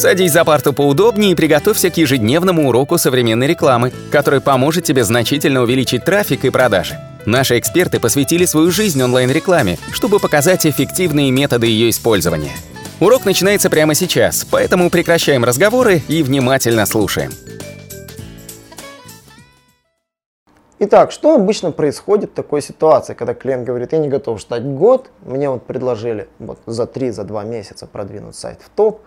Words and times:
Садись 0.00 0.32
за 0.32 0.46
парту 0.46 0.72
поудобнее 0.72 1.32
и 1.32 1.34
приготовься 1.34 1.90
к 1.90 1.98
ежедневному 1.98 2.70
уроку 2.70 2.96
современной 2.96 3.46
рекламы, 3.46 3.92
который 4.10 4.40
поможет 4.40 4.82
тебе 4.84 5.04
значительно 5.04 5.60
увеличить 5.60 6.06
трафик 6.06 6.46
и 6.46 6.50
продажи. 6.50 6.98
Наши 7.26 7.58
эксперты 7.58 8.00
посвятили 8.00 8.46
свою 8.46 8.70
жизнь 8.70 9.02
онлайн-рекламе, 9.02 9.76
чтобы 9.92 10.18
показать 10.18 10.64
эффективные 10.64 11.30
методы 11.30 11.66
ее 11.66 11.90
использования. 11.90 12.52
Урок 12.98 13.26
начинается 13.26 13.68
прямо 13.68 13.94
сейчас, 13.94 14.46
поэтому 14.50 14.88
прекращаем 14.88 15.44
разговоры 15.44 16.00
и 16.08 16.22
внимательно 16.22 16.86
слушаем. 16.86 17.32
Итак, 20.78 21.12
что 21.12 21.34
обычно 21.34 21.72
происходит 21.72 22.30
в 22.30 22.34
такой 22.34 22.62
ситуации, 22.62 23.12
когда 23.12 23.34
клиент 23.34 23.66
говорит, 23.66 23.92
я 23.92 23.98
не 23.98 24.08
готов 24.08 24.40
ждать 24.40 24.64
год, 24.64 25.10
мне 25.26 25.50
вот 25.50 25.66
предложили 25.66 26.26
вот 26.38 26.58
за 26.64 26.86
3, 26.86 27.10
за 27.10 27.24
2 27.24 27.44
месяца 27.44 27.86
продвинуть 27.86 28.34
сайт 28.34 28.60
в 28.64 28.70
топ, 28.74 29.02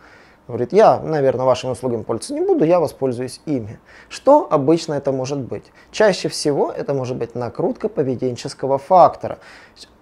Говорит, 0.48 0.74
я, 0.74 1.00
наверное, 1.00 1.46
вашими 1.46 1.72
услугами 1.72 2.04
пользоваться 2.04 2.34
не 2.34 2.42
буду, 2.42 2.66
я 2.66 2.82
воспользуюсь 2.82 3.40
ими. 3.46 3.80
Что 4.10 4.46
обычно 4.50 4.94
это 4.94 5.14
может 5.14 5.40
быть? 5.40 5.64
Чаще 5.92 6.28
всего 6.28 6.70
это 6.70 6.94
может 6.94 7.16
быть 7.16 7.34
накрутка 7.34 7.88
поведенческого 7.88 8.78
фактора. 8.78 9.40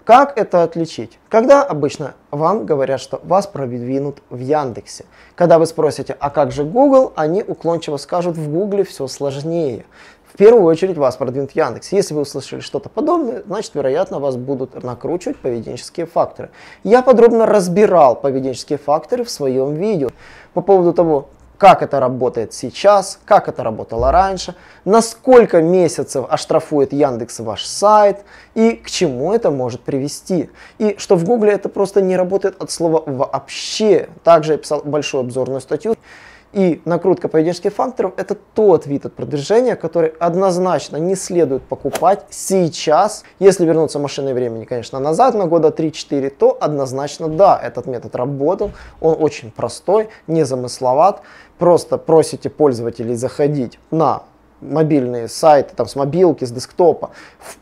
Как 0.03 0.35
это 0.39 0.63
отличить? 0.63 1.19
Когда 1.29 1.61
обычно 1.61 2.15
вам 2.31 2.65
говорят, 2.65 2.99
что 2.99 3.21
вас 3.23 3.45
продвинут 3.45 4.23
в 4.31 4.39
Яндексе. 4.39 5.05
Когда 5.35 5.59
вы 5.59 5.67
спросите, 5.67 6.17
а 6.19 6.31
как 6.31 6.51
же 6.51 6.63
Google, 6.63 7.13
они 7.15 7.43
уклончиво 7.43 7.97
скажут, 7.97 8.35
в 8.35 8.51
Гугле 8.51 8.83
все 8.83 9.05
сложнее 9.07 9.85
в 10.33 10.37
первую 10.37 10.63
очередь 10.63 10.97
вас 10.97 11.17
продвинет 11.17 11.51
Яндекс. 11.51 11.91
Если 11.91 12.13
вы 12.13 12.21
услышали 12.21 12.61
что-то 12.61 12.89
подобное, 12.89 13.43
значит, 13.45 13.75
вероятно, 13.75 14.19
вас 14.19 14.37
будут 14.37 14.81
накручивать 14.81 15.37
поведенческие 15.37 16.05
факторы. 16.05 16.51
Я 16.83 17.01
подробно 17.01 17.45
разбирал 17.45 18.15
поведенческие 18.15 18.77
факторы 18.77 19.25
в 19.25 19.29
своем 19.29 19.73
видео 19.73 20.09
по 20.53 20.61
поводу 20.61 20.93
того, 20.93 21.27
как 21.57 21.83
это 21.83 21.99
работает 21.99 22.53
сейчас, 22.53 23.19
как 23.25 23.47
это 23.47 23.61
работало 23.61 24.11
раньше, 24.11 24.55
на 24.83 25.01
сколько 25.01 25.61
месяцев 25.61 26.25
оштрафует 26.27 26.91
Яндекс 26.91 27.39
ваш 27.41 27.65
сайт 27.65 28.21
и 28.55 28.71
к 28.71 28.89
чему 28.89 29.31
это 29.31 29.51
может 29.51 29.81
привести. 29.81 30.49
И 30.79 30.95
что 30.97 31.15
в 31.15 31.23
Гугле 31.23 31.51
это 31.51 31.69
просто 31.69 32.01
не 32.01 32.15
работает 32.17 32.59
от 32.59 32.71
слова 32.71 33.03
вообще. 33.05 34.09
Также 34.23 34.53
я 34.53 34.57
писал 34.57 34.81
большую 34.83 35.21
обзорную 35.21 35.61
статью. 35.61 35.95
И 36.53 36.81
накрутка 36.83 37.29
поведенческих 37.29 37.73
факторов– 37.73 38.13
это 38.17 38.35
тот 38.35 38.85
вид 38.85 39.05
от 39.05 39.13
продвижения, 39.13 39.77
который 39.77 40.09
однозначно 40.19 40.97
не 40.97 41.15
следует 41.15 41.63
покупать 41.63 42.25
сейчас. 42.29 43.23
Если 43.39 43.65
вернуться 43.65 43.99
машиной 43.99 44.33
времени, 44.33 44.65
конечно, 44.65 44.99
назад 44.99 45.33
на 45.33 45.45
года 45.45 45.69
3-4, 45.69 46.29
то 46.29 46.57
однозначно 46.59 47.29
да, 47.29 47.57
этот 47.61 47.85
метод 47.85 48.15
работал. 48.15 48.71
Он 48.99 49.15
очень 49.17 49.51
простой, 49.51 50.09
незамысловат. 50.27 51.21
Просто 51.57 51.97
просите 51.97 52.49
пользователей 52.49 53.15
заходить 53.15 53.79
на 53.91 54.23
мобильные 54.61 55.27
сайты, 55.27 55.75
там, 55.75 55.87
с 55.87 55.95
мобилки, 55.95 56.45
с 56.45 56.51
десктопа, 56.51 57.11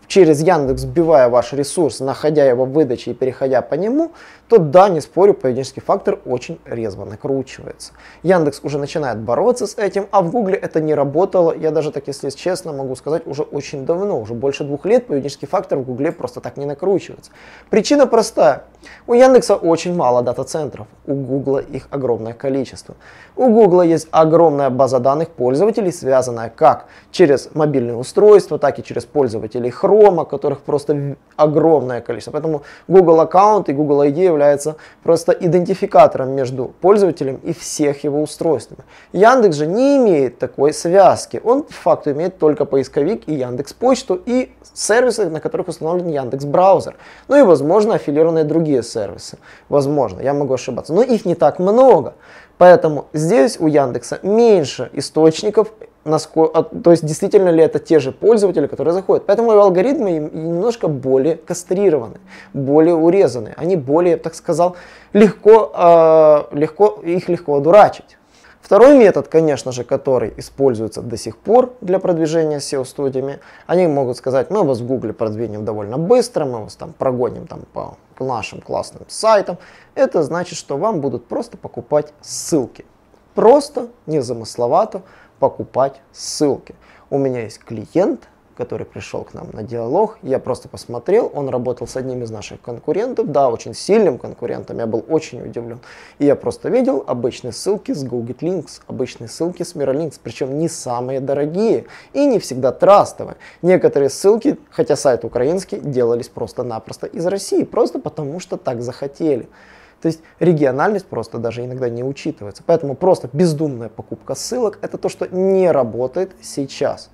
через 0.08 0.42
Яндекс 0.42 0.84
вбивая 0.84 1.30
ваш 1.30 1.54
ресурс, 1.54 2.00
находя 2.00 2.46
его 2.46 2.66
в 2.66 2.72
выдаче 2.72 3.12
и 3.12 3.14
переходя 3.14 3.62
по 3.62 3.76
нему, 3.76 4.12
то 4.50 4.58
да, 4.58 4.90
не 4.90 5.00
спорю, 5.00 5.36
поведенческий 5.36 5.82
фактор 5.82 6.20
очень 6.26 6.60
резво 6.66 7.06
накручивается. 7.06 7.94
Яндекс 8.24 8.62
уже 8.64 8.80
начинает 8.80 9.20
бороться 9.20 9.68
с 9.68 9.78
этим, 9.78 10.08
а 10.12 10.22
в 10.22 10.32
Гугле 10.32 10.56
это 10.56 10.82
не 10.82 10.96
работало. 10.96 11.56
Я 11.56 11.72
даже 11.72 11.92
так, 11.92 12.08
если 12.08 12.30
честно, 12.32 12.74
могу 12.74 12.96
сказать, 12.96 13.28
уже 13.28 13.44
очень 13.44 13.86
давно, 13.86 14.20
уже 14.20 14.34
больше 14.34 14.64
двух 14.64 14.86
лет 14.86 15.08
поведенческий 15.08 15.48
фактор 15.48 15.78
в 15.78 15.84
Гугле 15.84 16.12
просто 16.12 16.42
так 16.42 16.58
не 16.58 16.66
накручивается. 16.66 17.32
Причина 17.70 18.08
простая. 18.08 18.64
У 19.06 19.14
Яндекса 19.14 19.56
очень 19.56 19.96
мало 19.96 20.24
дата-центров, 20.24 20.88
у 21.06 21.14
Гугла 21.14 21.60
их 21.60 21.88
огромное 21.92 22.34
количество. 22.34 22.96
У 23.36 23.50
Гугла 23.50 23.84
есть 23.84 24.08
огромная 24.12 24.72
база 24.72 25.00
данных 25.00 25.30
пользователей, 25.30 25.92
связанная 25.92 26.50
как 26.50 26.88
через 27.12 27.50
мобильные 27.54 27.96
устройства, 27.96 28.60
так 28.60 28.80
и 28.80 28.84
через 28.84 29.06
пользователей 29.06 29.70
Chrome, 29.70 30.26
которых 30.26 30.62
просто 30.62 31.16
огромное 31.36 32.02
количество. 32.02 32.32
Поэтому 32.32 32.64
Google 32.88 33.22
аккаунт 33.22 33.70
и 33.70 33.74
Google 33.74 34.04
ID 34.04 34.24
являются 34.24 34.76
просто 35.04 35.32
идентификатором 35.32 36.32
между 36.32 36.72
пользователем 36.82 37.40
и 37.44 37.54
всех 37.54 38.04
его 38.04 38.22
устройствами. 38.22 38.84
Яндекс 39.14 39.56
же 39.56 39.68
не 39.68 39.98
имеет 39.98 40.40
такой 40.40 40.74
связки. 40.74 41.42
Он 41.44 41.64
по 41.64 41.74
факту 41.74 42.12
имеет 42.12 42.38
только 42.38 42.66
поисковик 42.66 43.28
и 43.28 43.34
Яндекс 43.34 43.74
Почту 43.74 44.22
и 44.26 44.52
сервисы, 44.74 45.30
на 45.30 45.40
которых 45.40 45.68
установлен 45.68 46.08
Яндекс 46.08 46.46
Браузер. 46.46 46.96
Ну 47.28 47.36
и, 47.36 47.42
возможно, 47.42 47.96
аффилированные 47.96 48.44
другие 48.44 48.84
сервисы. 48.84 49.38
Возможно, 49.70 50.22
я 50.22 50.34
могу 50.34 50.54
ошибаться. 50.54 50.94
Но 50.94 51.02
их 51.02 51.26
не 51.26 51.36
так 51.36 51.60
много. 51.60 52.14
Поэтому 52.58 53.08
здесь 53.14 53.58
у 53.60 53.68
Яндекса 53.68 54.20
меньше 54.22 54.90
источников 54.94 55.72
насколько, 56.10 56.64
то 56.64 56.92
есть 56.92 57.06
действительно 57.06 57.50
ли 57.50 57.64
это 57.64 57.80
те 57.80 58.00
же 58.00 58.12
пользователи, 58.12 58.68
которые 58.68 58.94
заходят. 58.94 59.26
Поэтому 59.26 59.52
алгоритмы 59.52 60.12
немножко 60.12 60.88
более 60.88 61.36
кастрированы, 61.36 62.20
более 62.54 62.96
урезаны. 62.96 63.54
Они 63.56 63.76
более, 63.76 64.18
так 64.18 64.36
сказал, 64.36 64.76
легко, 65.14 65.72
э, 65.74 66.56
легко, 66.56 67.00
их 67.04 67.30
легко 67.30 67.56
одурачить. 67.56 68.18
Второй 68.62 68.98
метод, 68.98 69.28
конечно 69.28 69.72
же, 69.72 69.84
который 69.84 70.34
используется 70.38 71.02
до 71.02 71.18
сих 71.18 71.38
пор 71.38 71.74
для 71.82 71.98
продвижения 71.98 72.58
SEO-студиями, 72.58 73.40
они 73.66 73.88
могут 73.88 74.18
сказать, 74.18 74.52
мы 74.52 74.64
вас 74.64 74.80
в 74.80 74.86
Google 74.86 75.14
продвинем 75.14 75.66
довольно 75.66 75.98
быстро, 75.98 76.46
мы 76.46 76.64
вас 76.66 76.76
там 76.76 76.94
прогоним 76.94 77.48
там, 77.48 77.62
по 77.74 77.98
нашим 78.20 78.62
классным 78.62 79.04
сайтам. 79.08 79.58
Это 79.96 80.22
значит, 80.24 80.58
что 80.58 80.78
вам 80.78 81.02
будут 81.02 81.26
просто 81.26 81.58
покупать 81.58 82.14
ссылки. 82.22 82.86
Просто, 83.34 83.88
незамысловато, 84.06 85.02
покупать 85.40 86.02
ссылки. 86.12 86.76
У 87.10 87.18
меня 87.18 87.44
есть 87.44 87.60
клиент, 87.60 88.28
который 88.60 88.86
пришел 88.86 89.24
к 89.24 89.34
нам 89.34 89.48
на 89.54 89.64
диалог. 89.64 90.18
Я 90.22 90.38
просто 90.38 90.68
посмотрел, 90.68 91.32
он 91.34 91.48
работал 91.48 91.88
с 91.88 91.96
одним 91.96 92.24
из 92.24 92.30
наших 92.30 92.60
конкурентов, 92.60 93.32
да, 93.32 93.50
очень 93.50 93.74
сильным 93.74 94.18
конкурентом, 94.18 94.80
я 94.80 94.86
был 94.86 95.06
очень 95.08 95.42
удивлен. 95.42 95.80
И 96.20 96.26
я 96.26 96.36
просто 96.36 96.68
видел 96.68 97.02
обычные 97.08 97.54
ссылки 97.54 97.94
с 97.94 98.04
Google 98.04 98.36
Links, 98.42 98.82
обычные 98.88 99.30
ссылки 99.30 99.64
с 99.64 99.76
Miralinks, 99.76 100.20
причем 100.22 100.60
не 100.60 100.68
самые 100.68 101.22
дорогие 101.22 101.86
и 102.12 102.26
не 102.26 102.38
всегда 102.40 102.74
трастовые. 102.74 103.38
Некоторые 103.62 104.10
ссылки, 104.10 104.60
хотя 104.70 104.98
сайт 104.98 105.24
украинский, 105.24 105.80
делались 105.80 106.28
просто-напросто 106.28 107.08
из 107.08 107.26
России, 107.26 107.64
просто 107.64 107.98
потому 107.98 108.42
что 108.42 108.58
так 108.58 108.82
захотели. 108.82 109.48
То 110.02 110.08
есть 110.08 110.22
региональность 110.40 111.06
просто 111.06 111.38
даже 111.38 111.66
иногда 111.66 111.90
не 111.90 112.04
учитывается. 112.04 112.64
Поэтому 112.66 112.96
просто 112.96 113.30
бездумная 113.32 113.90
покупка 113.90 114.36
ссылок 114.36 114.80
это 114.82 114.98
то, 114.98 115.10
что 115.10 115.28
не 115.28 115.72
работает 115.72 116.32
сейчас. 116.42 117.10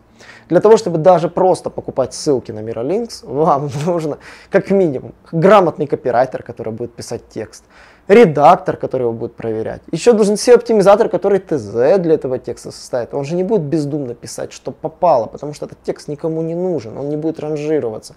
Для 0.49 0.61
того, 0.61 0.77
чтобы 0.77 0.97
даже 0.97 1.29
просто 1.29 1.69
покупать 1.69 2.13
ссылки 2.13 2.51
на 2.51 2.59
Miralinks, 2.59 3.25
вам 3.25 3.69
нужно 3.85 4.17
как 4.49 4.71
минимум 4.71 5.13
грамотный 5.31 5.87
копирайтер, 5.87 6.43
который 6.43 6.71
будет 6.73 6.93
писать 6.93 7.27
текст, 7.29 7.63
редактор, 8.07 8.77
который 8.77 9.03
его 9.03 9.13
будет 9.13 9.35
проверять. 9.35 9.81
Еще 9.91 10.13
должен 10.13 10.35
SEO-оптимизатор, 10.35 11.09
который 11.09 11.39
ТЗ 11.39 11.99
для 11.99 12.13
этого 12.13 12.39
текста 12.39 12.71
составит. 12.71 13.13
Он 13.13 13.25
же 13.25 13.35
не 13.35 13.43
будет 13.43 13.61
бездумно 13.61 14.13
писать, 14.13 14.53
что 14.53 14.71
попало, 14.71 15.25
потому 15.25 15.53
что 15.53 15.65
этот 15.65 15.81
текст 15.83 16.07
никому 16.07 16.41
не 16.41 16.55
нужен, 16.55 16.97
он 16.97 17.09
не 17.09 17.17
будет 17.17 17.39
ранжироваться. 17.39 18.15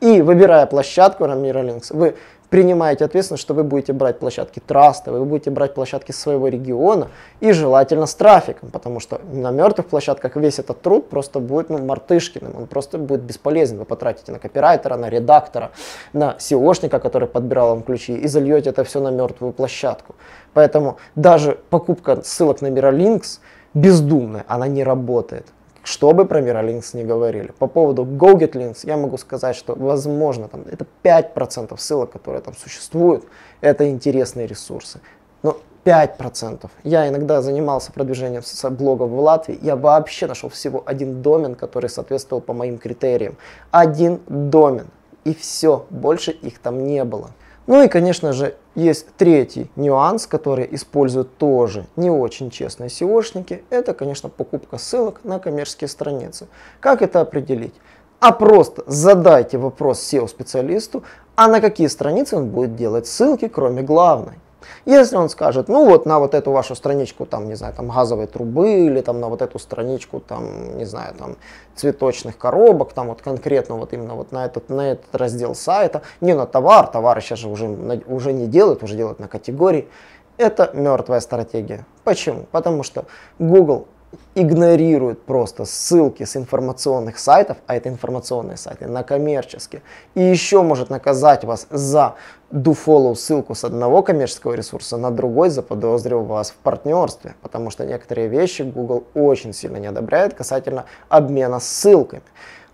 И 0.00 0.20
выбирая 0.20 0.66
площадку 0.66 1.26
на 1.26 1.32
Miralinks, 1.32 1.96
вы 1.96 2.16
принимаете 2.54 3.04
ответственность, 3.04 3.42
что 3.42 3.52
вы 3.52 3.64
будете 3.64 3.92
брать 3.92 4.20
площадки 4.20 4.62
траста, 4.64 5.10
вы 5.10 5.24
будете 5.24 5.50
брать 5.50 5.74
площадки 5.74 6.12
своего 6.12 6.46
региона 6.46 7.08
и 7.40 7.50
желательно 7.50 8.06
с 8.06 8.14
трафиком, 8.14 8.70
потому 8.70 9.00
что 9.00 9.20
на 9.32 9.50
мертвых 9.50 9.88
площадках 9.88 10.36
весь 10.36 10.60
этот 10.60 10.80
труд 10.80 11.08
просто 11.08 11.40
будет 11.40 11.68
ну, 11.68 11.78
мартышкиным, 11.78 12.52
он 12.56 12.66
просто 12.68 12.98
будет 12.98 13.22
бесполезен. 13.22 13.78
Вы 13.78 13.84
потратите 13.84 14.30
на 14.30 14.38
копирайтера, 14.38 14.94
на 14.94 15.10
редактора, 15.10 15.72
на 16.12 16.36
SEOшника, 16.38 17.00
который 17.00 17.26
подбирал 17.26 17.70
вам 17.70 17.82
ключи, 17.82 18.14
и 18.14 18.28
зальете 18.28 18.70
это 18.70 18.84
все 18.84 19.00
на 19.00 19.10
мертвую 19.10 19.52
площадку. 19.52 20.14
Поэтому 20.52 20.98
даже 21.16 21.58
покупка 21.70 22.22
ссылок 22.22 22.62
на 22.62 22.68
Miralinks 22.68 23.40
бездумная, 23.74 24.44
она 24.46 24.68
не 24.68 24.84
работает 24.84 25.46
что 25.84 26.12
бы 26.12 26.24
про 26.24 26.40
Miralinks 26.40 26.96
не 26.96 27.04
говорили. 27.04 27.52
По 27.58 27.66
поводу 27.66 28.04
GoGetLinks 28.04 28.80
я 28.84 28.96
могу 28.96 29.18
сказать, 29.18 29.54
что 29.54 29.74
возможно 29.74 30.48
там, 30.48 30.64
это 30.70 30.86
5% 31.04 31.78
ссылок, 31.78 32.10
которые 32.10 32.42
там 32.42 32.54
существуют, 32.56 33.24
это 33.60 33.88
интересные 33.88 34.46
ресурсы. 34.46 35.00
Но 35.42 35.58
5%. 35.84 36.70
Я 36.82 37.08
иногда 37.08 37.42
занимался 37.42 37.92
продвижением 37.92 38.42
блогов 38.76 39.10
в 39.10 39.20
Латвии, 39.20 39.58
я 39.62 39.76
вообще 39.76 40.26
нашел 40.26 40.48
всего 40.48 40.82
один 40.86 41.20
домен, 41.20 41.54
который 41.54 41.90
соответствовал 41.90 42.40
по 42.40 42.54
моим 42.54 42.78
критериям. 42.78 43.36
Один 43.70 44.20
домен. 44.26 44.86
И 45.24 45.34
все, 45.34 45.86
больше 45.90 46.30
их 46.30 46.58
там 46.58 46.86
не 46.86 47.04
было. 47.04 47.30
Ну 47.66 47.82
и, 47.82 47.88
конечно 47.88 48.32
же, 48.32 48.54
есть 48.74 49.06
третий 49.16 49.70
нюанс, 49.76 50.26
который 50.26 50.68
используют 50.72 51.36
тоже 51.36 51.86
не 51.96 52.10
очень 52.10 52.50
честные 52.50 52.88
SEOшники. 52.88 53.62
Это, 53.70 53.94
конечно, 53.94 54.28
покупка 54.28 54.78
ссылок 54.78 55.20
на 55.24 55.38
коммерческие 55.38 55.88
страницы. 55.88 56.48
Как 56.80 57.02
это 57.02 57.20
определить? 57.20 57.74
А 58.20 58.32
просто 58.32 58.82
задайте 58.86 59.58
вопрос 59.58 60.00
SEO-специалисту, 60.00 61.04
а 61.36 61.48
на 61.48 61.60
какие 61.60 61.88
страницы 61.88 62.36
он 62.36 62.48
будет 62.48 62.74
делать 62.74 63.06
ссылки, 63.06 63.48
кроме 63.48 63.82
главной. 63.82 64.38
Если 64.84 65.16
он 65.16 65.28
скажет, 65.28 65.68
ну 65.68 65.88
вот 65.88 66.06
на 66.06 66.18
вот 66.18 66.34
эту 66.34 66.50
вашу 66.52 66.74
страничку, 66.74 67.26
там, 67.26 67.46
не 67.48 67.54
знаю, 67.54 67.74
там 67.74 67.88
газовой 67.88 68.26
трубы 68.26 68.86
или 68.86 69.00
там 69.00 69.20
на 69.20 69.28
вот 69.28 69.42
эту 69.42 69.58
страничку, 69.58 70.20
там, 70.20 70.76
не 70.76 70.84
знаю, 70.84 71.14
там 71.14 71.36
цветочных 71.74 72.38
коробок, 72.38 72.92
там 72.92 73.08
вот 73.08 73.22
конкретно 73.22 73.76
вот 73.76 73.92
именно 73.92 74.14
вот 74.14 74.32
на 74.32 74.46
этот, 74.46 74.68
на 74.68 74.92
этот 74.92 75.14
раздел 75.14 75.54
сайта, 75.54 76.02
не 76.20 76.34
на 76.34 76.46
товар, 76.46 76.86
товары 76.86 77.20
сейчас 77.20 77.40
же 77.40 77.48
уже, 77.48 77.66
уже 78.06 78.32
не 78.32 78.46
делают, 78.46 78.82
уже 78.82 78.96
делают 78.96 79.18
на 79.18 79.28
категории. 79.28 79.88
Это 80.36 80.70
мертвая 80.74 81.20
стратегия. 81.20 81.86
Почему? 82.02 82.46
Потому 82.50 82.82
что 82.82 83.04
Google 83.38 83.86
игнорирует 84.34 85.22
просто 85.22 85.64
ссылки 85.64 86.24
с 86.24 86.36
информационных 86.36 87.18
сайтов, 87.18 87.58
а 87.66 87.76
это 87.76 87.88
информационные 87.88 88.56
сайты, 88.56 88.86
на 88.86 89.02
коммерческие, 89.02 89.82
и 90.14 90.22
еще 90.22 90.62
может 90.62 90.90
наказать 90.90 91.44
вас 91.44 91.66
за 91.70 92.14
do 92.52 93.14
ссылку 93.14 93.54
с 93.54 93.64
одного 93.64 94.02
коммерческого 94.02 94.54
ресурса 94.54 94.96
на 94.96 95.10
другой, 95.10 95.50
заподозрив 95.50 96.22
вас 96.22 96.50
в 96.50 96.56
партнерстве, 96.56 97.34
потому 97.42 97.70
что 97.70 97.84
некоторые 97.84 98.28
вещи 98.28 98.62
Google 98.62 99.04
очень 99.14 99.52
сильно 99.52 99.78
не 99.78 99.88
одобряет 99.88 100.34
касательно 100.34 100.84
обмена 101.08 101.60
ссылками. 101.60 102.22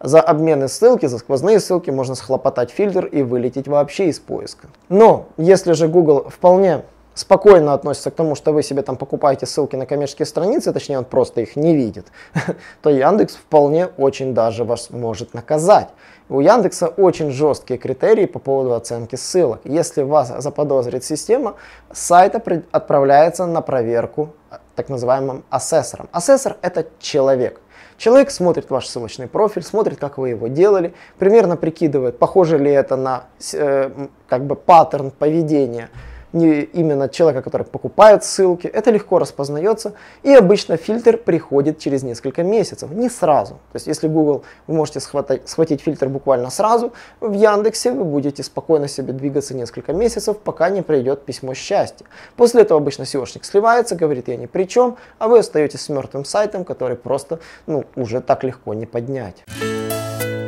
За 0.03 0.21
обмены 0.21 0.69
ссылки, 0.69 1.05
за 1.05 1.19
сквозные 1.19 1.61
ссылки 1.61 1.91
можно 1.91 2.15
схлопотать 2.15 2.71
фильтр 2.71 3.05
и 3.05 3.23
вылететь 3.23 3.69
вообще 3.69 4.09
из 4.09 4.19
поиска. 4.19 4.69
Но 4.89 5.27
если 5.37 5.73
же 5.73 5.89
Google 5.89 6.31
вполне 6.31 6.85
спокойно 7.21 7.75
относится 7.75 8.11
к 8.11 8.15
тому, 8.15 8.35
что 8.35 8.53
вы 8.53 8.63
себе 8.63 8.83
там 8.83 8.97
покупаете 8.97 9.47
ссылки 9.47 9.77
на 9.77 9.87
коммерческие 9.87 10.27
страницы, 10.27 10.73
точнее 10.73 10.99
он 10.99 11.05
просто 11.05 11.43
их 11.43 11.55
не 11.55 11.75
видит, 11.75 12.07
то 12.83 12.91
Яндекс 12.91 13.37
вполне 13.37 13.87
очень 13.87 14.35
даже 14.35 14.65
вас 14.65 14.91
может 14.91 15.35
наказать. 15.35 15.89
У 16.29 16.41
Яндекса 16.41 16.89
очень 16.89 17.31
жесткие 17.31 17.79
критерии 17.79 18.27
по 18.27 18.39
поводу 18.39 18.75
оценки 18.75 19.17
ссылок. 19.17 19.61
Если 19.65 20.03
вас 20.03 20.33
заподозрит 20.39 21.05
система, 21.05 21.57
сайт 21.93 22.35
отправляется 22.71 23.47
на 23.47 23.61
проверку 23.63 24.35
так 24.77 24.89
называемым 24.89 25.45
асессором. 25.51 26.09
Асессор 26.13 26.57
это 26.63 26.87
человек. 27.01 27.61
Человек 27.99 28.31
смотрит 28.31 28.71
ваш 28.71 28.87
ссылочный 28.87 29.27
профиль, 29.27 29.63
смотрит, 29.63 29.99
как 29.99 30.17
вы 30.17 30.31
его 30.31 30.47
делали, 30.47 30.95
примерно 31.19 31.57
прикидывает, 31.57 32.19
похоже 32.19 32.57
ли 32.57 32.71
это 32.71 32.97
на 32.97 33.25
э, 33.53 33.91
как 34.27 34.47
бы 34.47 34.55
паттерн 34.57 35.11
поведения 35.11 35.91
не 36.32 36.62
именно 36.62 37.09
человека, 37.09 37.43
который 37.43 37.67
покупает 37.67 38.25
ссылки. 38.25 38.67
Это 38.67 38.91
легко 38.91 39.19
распознается. 39.19 39.94
И 40.23 40.32
обычно 40.35 40.77
фильтр 40.77 41.17
приходит 41.17 41.79
через 41.79 42.03
несколько 42.03 42.43
месяцев, 42.43 42.91
не 42.91 43.09
сразу. 43.09 43.55
То 43.73 43.77
есть 43.77 43.87
если 43.87 44.09
Google, 44.09 44.44
вы 44.67 44.75
можете 44.75 45.00
схватать, 45.00 45.49
схватить 45.49 45.81
фильтр 45.81 46.09
буквально 46.09 46.50
сразу, 46.50 46.93
в 47.21 47.32
Яндексе 47.32 47.93
вы 47.93 48.05
будете 48.05 48.43
спокойно 48.43 48.88
себе 48.88 49.12
двигаться 49.12 49.55
несколько 49.55 49.93
месяцев, 49.93 50.38
пока 50.38 50.71
не 50.71 50.82
придет 50.82 51.25
письмо 51.25 51.55
счастья. 51.55 52.06
После 52.37 52.62
этого 52.62 52.81
обычно 52.81 53.03
SEOшник 53.03 53.44
сливается, 53.44 53.97
говорит, 53.97 54.29
я 54.29 54.37
ни 54.37 54.47
при 54.47 54.65
чем, 54.65 54.97
а 55.19 55.29
вы 55.29 55.38
остаетесь 55.38 55.81
с 55.81 55.88
мертвым 55.88 56.25
сайтом, 56.25 56.65
который 56.65 56.97
просто 56.97 57.41
ну, 57.67 57.85
уже 57.97 58.21
так 58.21 58.44
легко 58.44 58.75
не 58.75 58.87
поднять. 58.87 59.44